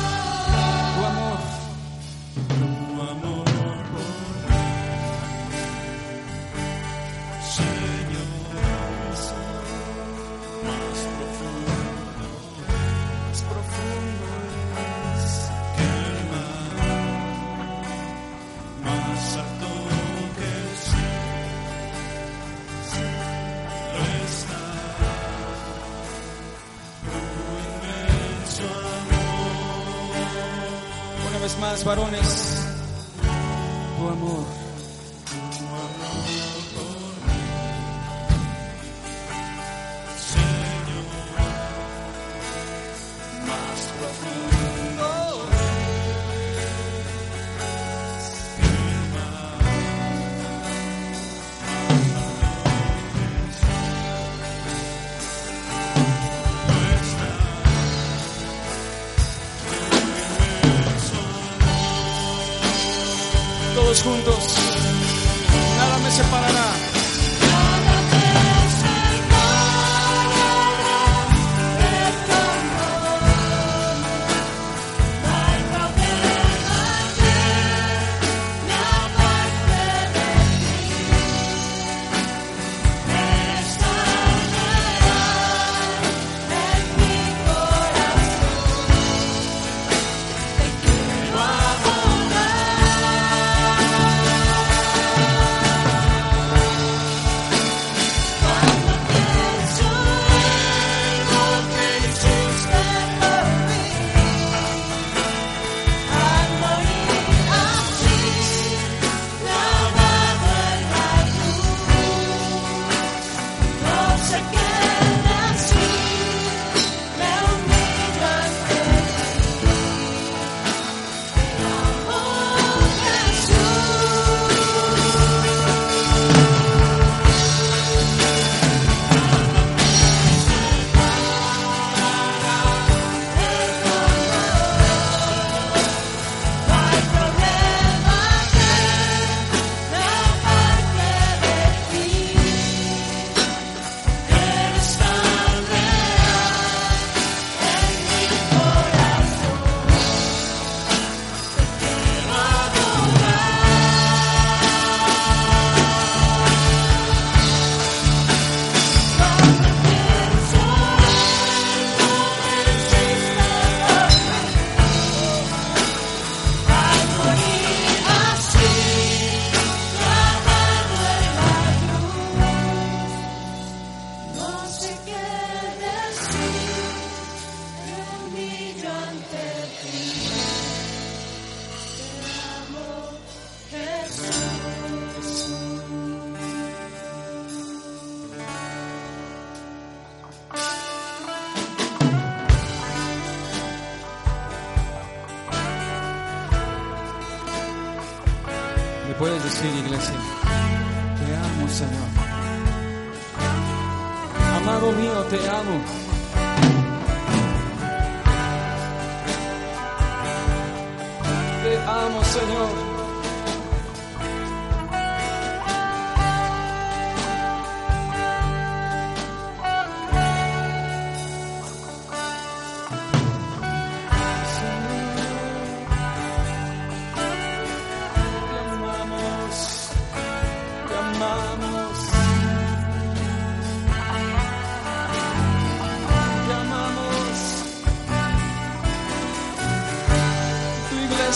varones. 31.88 32.57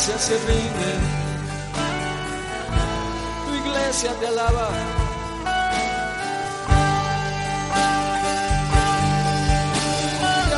iglesia 0.02 0.18
se 0.18 0.38
rinde, 0.48 0.92
tu 3.46 3.54
iglesia 3.54 4.12
te 4.20 4.28
alaba. 4.28 4.70
Te 10.50 10.56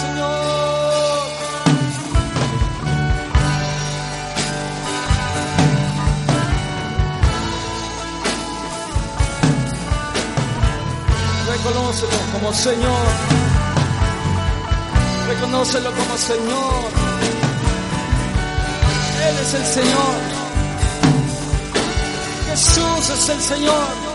Señor. 0.00 0.32
Reconócelo 11.46 12.18
como 12.32 12.52
Señor. 12.54 13.06
Reconócelo 15.28 15.90
como 15.92 16.16
Señor. 16.16 17.01
Él 19.28 19.36
es 19.40 19.54
el 19.54 19.66
Señor. 19.66 20.14
Jesús 22.50 23.10
es 23.10 23.28
el 23.28 23.40
Señor. 23.40 24.11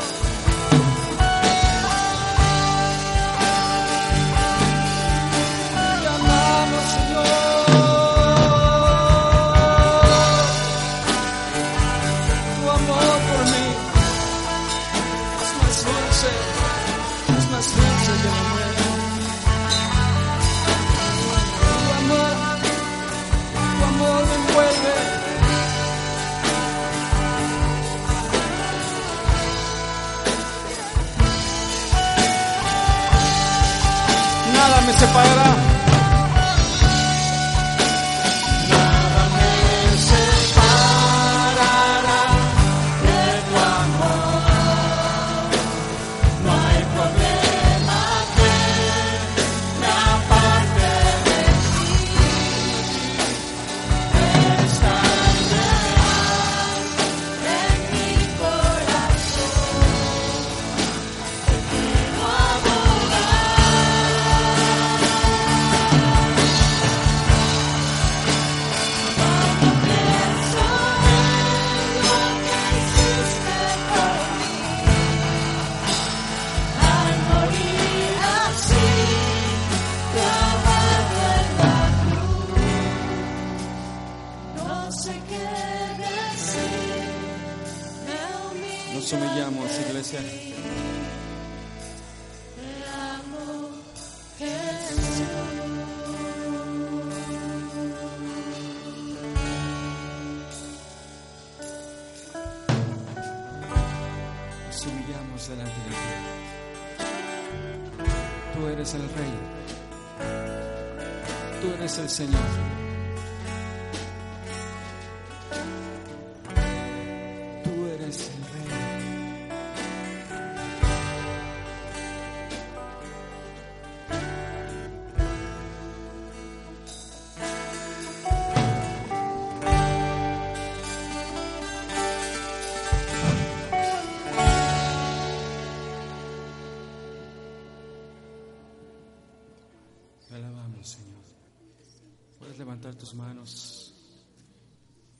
Levantar 142.77 142.95
tus 142.95 143.15
manos 143.15 143.93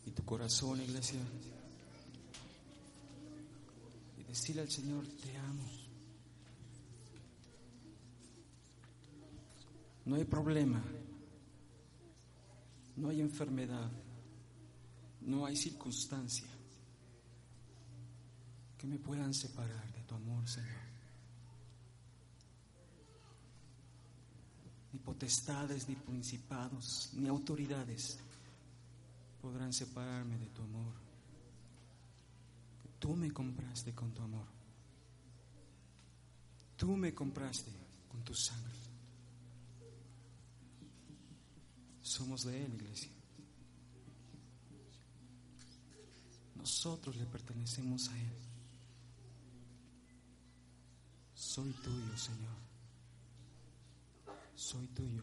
y 0.05 0.12
tu 0.12 0.24
corazón, 0.24 0.80
iglesia, 0.80 1.20
y 4.20 4.24
decirle 4.24 4.62
al 4.62 4.70
Señor, 4.70 5.08
te 5.08 5.36
amo. 5.38 5.66
No 10.05 10.16
hay 10.16 10.24
problema, 10.26 10.84
no 12.95 13.10
hay 13.10 13.22
enfermedad, 13.22 13.89
no 15.22 15.45
hay 15.45 15.58
circunstancia 15.58 16.47
que 18.78 18.86
me 18.86 18.99
puedan 18.99 19.34
separar 19.34 19.91
de 19.93 20.03
tu 20.03 20.14
amor, 20.14 20.47
Señor. 20.47 20.77
Potestades, 25.08 25.88
ni 25.88 25.95
principados, 25.95 27.12
ni 27.14 27.30
autoridades 27.30 28.20
podrán 29.41 29.72
separarme 29.72 30.38
de 30.38 30.47
tu 30.47 30.62
amor. 30.62 30.93
Tú 32.99 33.16
me 33.16 33.32
compraste 33.32 33.95
con 33.95 34.12
tu 34.14 34.22
amor. 34.22 34.45
Tú 36.76 36.97
me 36.97 37.14
compraste 37.14 37.72
con 38.10 38.22
tu 38.26 38.34
sangre. 38.36 38.76
Somos 42.01 42.43
de 42.43 42.66
Él, 42.66 42.74
iglesia. 42.74 43.12
Nosotros 46.55 47.16
le 47.16 47.26
pertenecemos 47.28 48.10
a 48.10 48.20
Él. 48.20 48.38
Soy 51.34 51.72
tuyo, 51.72 52.18
Señor 52.18 52.66
soy 54.58 54.88
tuyo. 54.88 55.22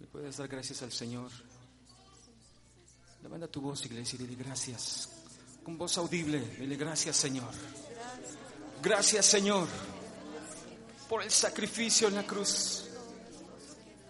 Le 0.00 0.06
puedes 0.06 0.36
dar 0.38 0.48
gracias 0.48 0.82
al 0.82 0.90
Señor. 0.90 1.30
Levanta 3.22 3.46
tu 3.46 3.60
voz, 3.60 3.84
iglesia, 3.84 4.16
y 4.16 4.26
dile 4.26 4.42
gracias. 4.42 5.10
Con 5.62 5.78
voz 5.78 5.96
audible, 5.98 6.40
dile 6.58 6.76
gracias, 6.76 7.16
Señor. 7.16 7.50
Gracias, 8.82 9.26
Señor, 9.26 9.68
por 11.08 11.22
el 11.22 11.30
sacrificio 11.30 12.08
en 12.08 12.16
la 12.16 12.26
cruz. 12.26 12.88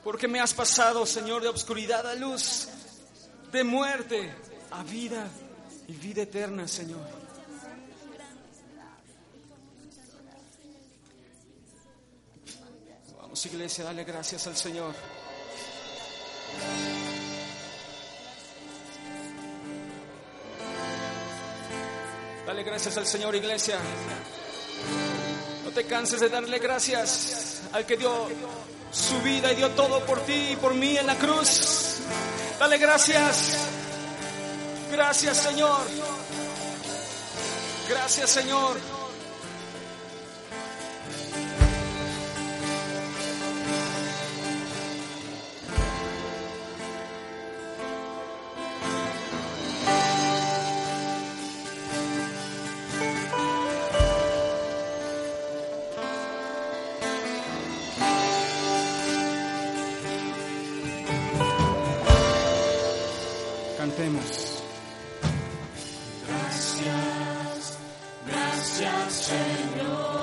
Porque 0.02 0.28
me 0.28 0.40
has 0.40 0.54
pasado, 0.54 1.04
Señor, 1.04 1.42
de 1.42 1.48
obscuridad 1.48 2.06
a 2.06 2.14
luz, 2.14 2.68
de 3.50 3.64
muerte 3.64 4.34
a 4.70 4.82
vida 4.82 5.28
y 5.88 5.92
vida 5.92 6.22
eterna, 6.22 6.66
Señor. 6.66 7.21
Vamos, 13.32 13.46
iglesia, 13.46 13.84
dale 13.84 14.04
gracias 14.04 14.46
al 14.46 14.54
Señor. 14.54 14.94
Dale 22.46 22.62
gracias 22.62 22.98
al 22.98 23.06
Señor, 23.06 23.34
iglesia. 23.34 23.78
No 25.64 25.70
te 25.70 25.84
canses 25.86 26.20
de 26.20 26.28
darle 26.28 26.58
gracias 26.58 27.62
al 27.72 27.86
que 27.86 27.96
dio 27.96 28.28
su 28.92 29.18
vida 29.22 29.50
y 29.50 29.56
dio 29.56 29.70
todo 29.70 30.04
por 30.04 30.20
ti 30.26 30.50
y 30.50 30.56
por 30.56 30.74
mí 30.74 30.98
en 30.98 31.06
la 31.06 31.16
cruz. 31.16 32.00
Dale 32.58 32.76
gracias. 32.76 33.56
Gracias, 34.90 35.38
Señor. 35.38 35.80
Gracias, 37.88 38.28
Señor. 38.28 39.01
Gracias, 68.62 69.26
Señor. 69.26 70.21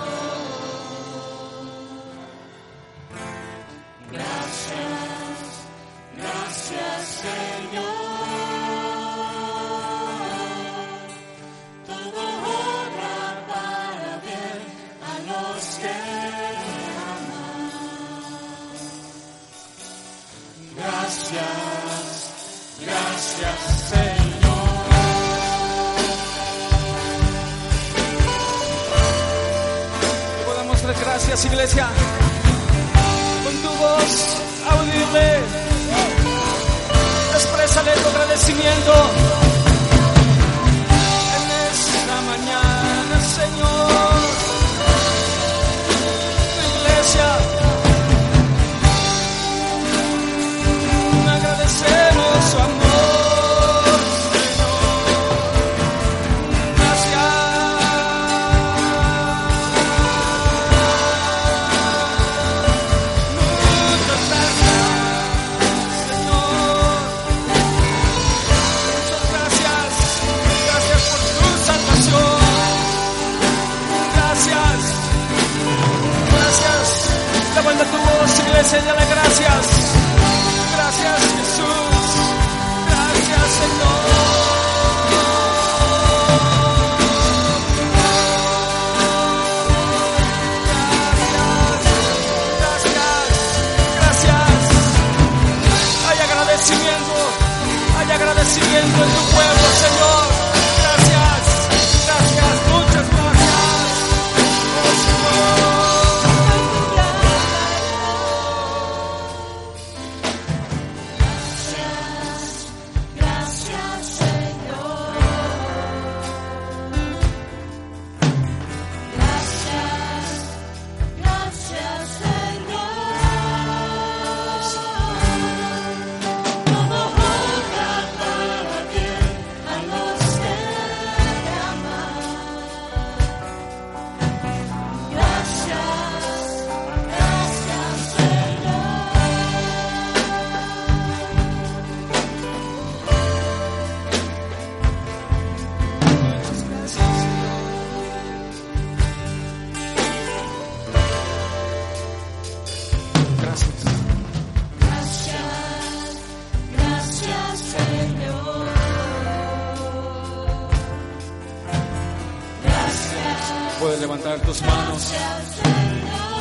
Levantar 164.29 164.47
tus 164.47 164.61
manos. 164.61 165.11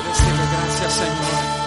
Decirle 0.08 0.44
gracias 0.52 0.92
Señor. 0.92 1.58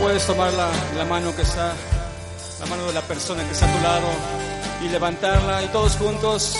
Puedes 0.00 0.26
tomar 0.26 0.52
la, 0.52 0.70
la 0.96 1.04
mano 1.04 1.34
que 1.34 1.42
está, 1.42 1.72
la 2.60 2.66
mano 2.66 2.86
de 2.86 2.92
la 2.92 3.02
persona 3.02 3.42
que 3.44 3.50
está 3.50 3.66
a 3.66 3.72
tu 3.72 3.82
lado 3.82 4.08
y 4.84 4.88
levantarla 4.88 5.64
y 5.64 5.68
todos 5.68 5.96
juntos 5.96 6.56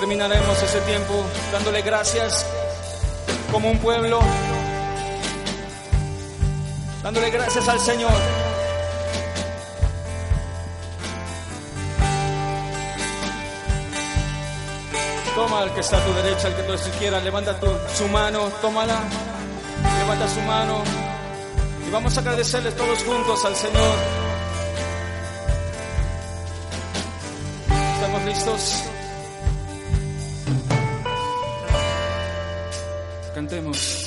terminaremos 0.00 0.62
ese 0.62 0.78
tiempo 0.82 1.24
dándole 1.50 1.80
gracias 1.80 2.44
como 3.50 3.70
un 3.70 3.78
pueblo, 3.78 4.20
dándole 7.02 7.30
gracias 7.30 7.66
al 7.66 7.80
Señor. 7.80 8.12
Toma 15.34 15.62
al 15.62 15.72
que 15.72 15.80
está 15.80 15.96
a 15.96 16.04
tu 16.04 16.12
derecha, 16.12 16.48
al 16.48 16.56
que 16.56 16.62
tú 16.64 16.74
quieras, 16.98 17.24
levanta 17.24 17.58
tu, 17.58 17.66
su 17.94 18.06
mano, 18.08 18.50
tómala, 18.60 19.00
levanta 19.98 20.28
su 20.28 20.40
mano. 20.42 20.82
Y 21.88 21.90
vamos 21.90 22.14
a 22.18 22.20
agradecerles 22.20 22.76
todos 22.76 23.02
juntos 23.02 23.42
al 23.46 23.56
Señor. 23.56 23.96
¿Estamos 27.94 28.24
listos? 28.26 28.95
Cantemos. 33.36 34.05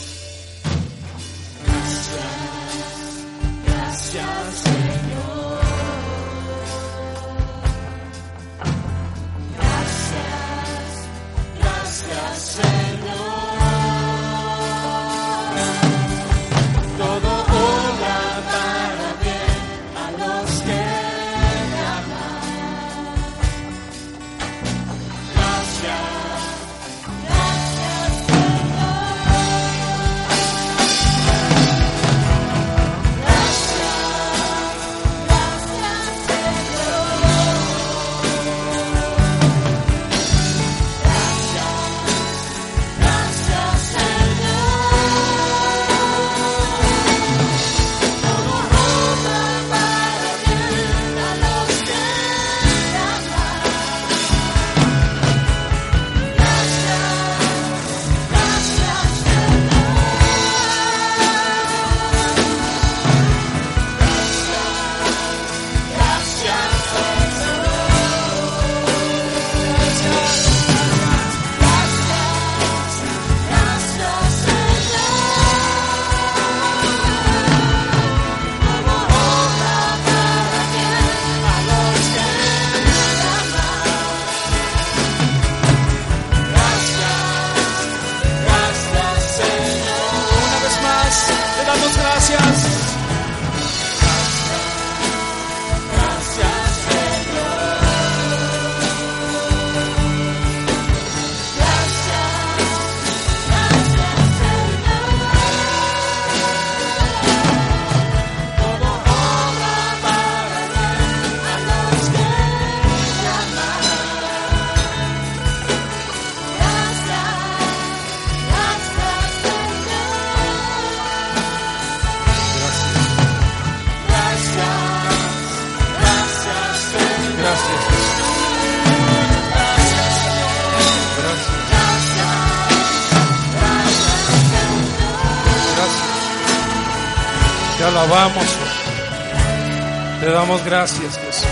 Damos 140.49 140.65
gracias, 140.65 141.15
Jesús, 141.15 141.47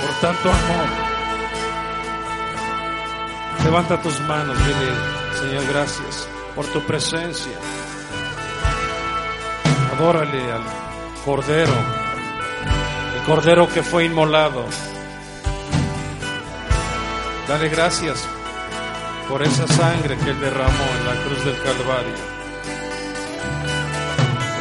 por 0.00 0.14
tanto 0.22 0.48
amor. 0.48 0.88
Levanta 3.64 4.00
tus 4.00 4.18
manos, 4.20 4.56
dile, 4.58 4.92
Señor, 5.38 5.66
gracias 5.66 6.26
por 6.54 6.64
tu 6.66 6.80
presencia. 6.86 7.52
Adórale 9.94 10.52
al 10.52 10.62
Cordero, 11.22 11.72
el 13.14 13.22
Cordero 13.26 13.68
que 13.68 13.82
fue 13.82 14.06
inmolado. 14.06 14.64
Dale 17.46 17.68
gracias 17.68 18.26
por 19.28 19.42
esa 19.42 19.66
sangre 19.66 20.16
que 20.16 20.30
Él 20.30 20.40
derramó 20.40 20.84
en 20.98 21.06
la 21.06 21.22
cruz 21.24 21.44
del 21.44 21.56
Calvario. 21.62 22.14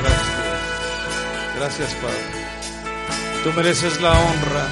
Gracias, 0.02 1.56
gracias 1.56 1.94
Padre. 2.02 2.43
Tú 3.44 3.52
mereces 3.52 4.00
la 4.00 4.12
honra, 4.12 4.68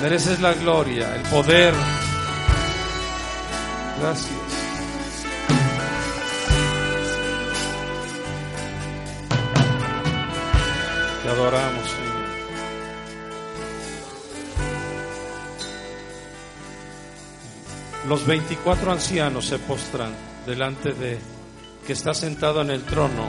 mereces 0.00 0.38
la 0.38 0.54
gloria, 0.54 1.16
el 1.16 1.22
poder. 1.22 1.74
Gracias. 4.00 4.30
Te 11.24 11.28
adoramos, 11.28 11.90
Señor. 11.90 12.12
Los 18.06 18.24
24 18.24 18.92
ancianos 18.92 19.46
se 19.46 19.58
postran 19.58 20.14
delante 20.46 20.92
de 20.92 21.18
que 21.84 21.94
está 21.94 22.14
sentado 22.14 22.62
en 22.62 22.70
el 22.70 22.84
trono 22.84 23.28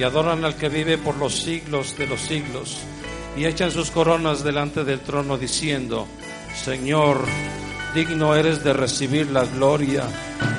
y 0.00 0.02
adoran 0.02 0.44
al 0.44 0.56
que 0.56 0.68
vive 0.68 0.98
por 0.98 1.16
los 1.16 1.36
siglos 1.36 1.96
de 1.96 2.08
los 2.08 2.20
siglos 2.20 2.78
y 3.36 3.44
echan 3.44 3.70
sus 3.70 3.90
coronas 3.90 4.42
delante 4.42 4.84
del 4.84 5.00
trono 5.00 5.38
diciendo, 5.38 6.06
Señor, 6.64 7.24
digno 7.94 8.34
eres 8.34 8.64
de 8.64 8.72
recibir 8.72 9.30
la 9.30 9.44
gloria 9.44 10.04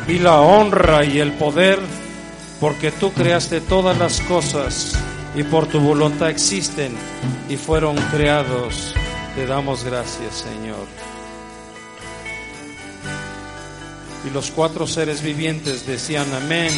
y 0.08 0.20
la 0.20 0.40
honra 0.42 1.04
y 1.04 1.20
el 1.20 1.34
poder, 1.34 1.80
porque 2.60 2.92
tú 2.92 3.12
creaste 3.12 3.62
todas 3.62 3.98
las 3.98 4.22
cosas 4.22 4.98
y 5.36 5.44
por 5.44 5.68
tu 5.68 5.80
voluntad 5.80 6.30
existen 6.30 6.94
y 7.50 7.58
fueron 7.58 7.96
creados. 8.12 8.94
Te 9.36 9.46
damos 9.46 9.84
gracias, 9.84 10.36
Señor. 10.36 10.88
Y 14.28 14.32
los 14.32 14.52
cuatro 14.52 14.86
seres 14.86 15.22
vivientes 15.22 15.86
decían 15.86 16.28
amén. 16.34 16.72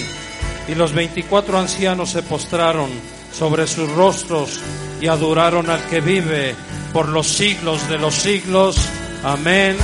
Y 0.68 0.76
los 0.76 0.94
veinticuatro 0.94 1.58
ancianos 1.58 2.12
se 2.12 2.22
postraron 2.22 2.89
sobre 3.38 3.67
sus 3.67 3.89
rostros 3.91 4.59
y 4.99 5.07
adoraron 5.07 5.69
al 5.69 5.86
que 5.88 6.01
vive 6.01 6.55
por 6.93 7.09
los 7.09 7.27
siglos 7.27 7.88
de 7.89 7.97
los 7.97 8.13
siglos. 8.15 8.77
Amén, 9.23 9.77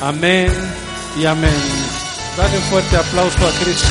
amén 0.00 0.52
y 1.18 1.26
amén. 1.26 1.50
Dale 2.36 2.56
un 2.56 2.62
fuerte 2.64 2.96
aplauso 2.96 3.46
a 3.46 3.50
Cristo. 3.62 3.88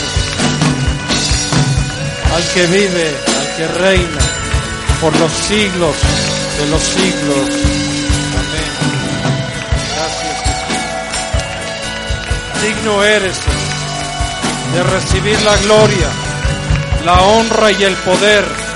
Al 2.34 2.44
que 2.54 2.68
vive, 2.68 3.16
al 3.40 3.56
que 3.58 3.68
reina 3.80 4.22
por 5.02 5.16
los 5.18 5.32
siglos 5.32 5.96
de 6.60 6.68
los 6.68 6.82
siglos. 6.82 7.50
Amén. 8.40 8.72
Gracias. 9.96 10.38
Digno 12.62 13.04
eres 13.04 13.40
de 14.74 14.84
recibir 14.84 15.42
la 15.42 15.58
gloria, 15.58 16.10
la 17.06 17.22
honra 17.22 17.72
y 17.72 17.84
el 17.84 17.96
poder. 17.96 18.69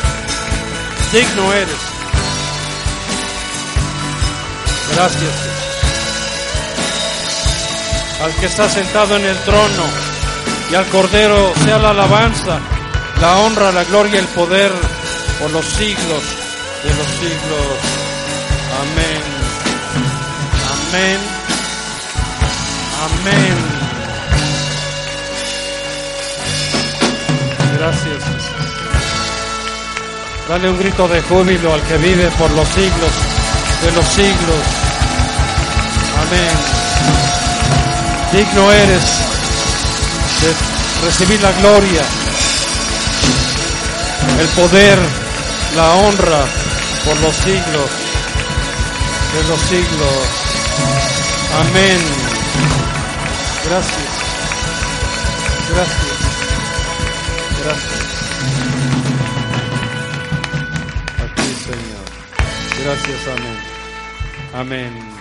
Digno 1.13 1.53
eres. 1.53 1.75
Gracias. 4.95 5.33
Al 8.23 8.33
que 8.37 8.47
está 8.47 8.67
sentado 8.67 9.17
en 9.17 9.25
el 9.25 9.37
trono 9.43 9.83
y 10.71 10.75
al 10.75 10.87
Cordero 10.87 11.53
sea 11.65 11.77
la 11.77 11.91
alabanza, 11.91 12.57
la 13.21 13.37
honra, 13.37 13.71
la 13.71 13.83
gloria 13.83 14.15
y 14.15 14.17
el 14.17 14.27
poder 14.29 14.71
por 15.39 15.51
los 15.51 15.65
siglos 15.65 16.23
de 16.83 16.89
los 16.95 17.07
siglos. 17.21 17.77
Amén. 18.81 19.21
Amén. 20.89 21.19
Amén. 23.05 23.57
Gracias. 27.77 28.52
Dale 30.47 30.69
un 30.69 30.77
grito 30.77 31.07
de 31.07 31.21
júbilo 31.21 31.73
al 31.73 31.81
que 31.83 31.97
vive 31.97 32.29
por 32.37 32.51
los 32.51 32.67
siglos 32.69 33.11
de 33.83 33.91
los 33.91 34.05
siglos. 34.05 34.63
Amén. 36.21 36.55
Digno 38.31 38.71
eres 38.71 39.03
de 40.41 41.05
recibir 41.05 41.41
la 41.41 41.51
gloria, 41.51 42.01
el 44.39 44.47
poder, 44.47 44.99
la 45.75 45.93
honra 45.93 46.45
por 47.05 47.19
los 47.19 47.35
siglos 47.35 47.89
de 49.33 49.43
los 49.49 49.59
siglos. 49.61 50.43
Amén. 51.59 51.99
Gracias. 53.65 53.97
Gracias. 55.69 56.03
Gracias. 57.63 58.72
Gracias, 62.83 63.27
amén. 63.29 63.57
Amén. 64.53 65.12